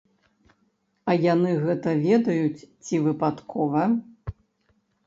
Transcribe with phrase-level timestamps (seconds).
[1.13, 3.87] А яны гэта ведаюць ці выпадкова?